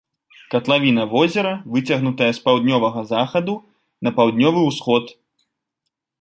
[0.53, 3.53] Катлавіна возера выцягнутая з паўднёвага захаду
[4.09, 5.03] на паўднёвы ўсход.